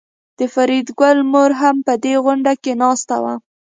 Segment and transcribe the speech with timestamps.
[0.39, 3.33] د فریدګل مور هم په دې غونډه کې ناسته وه